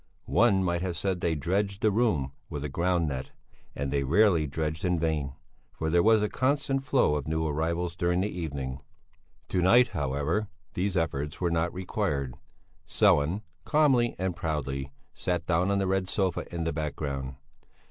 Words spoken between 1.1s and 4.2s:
they dredged the room with a ground net, and they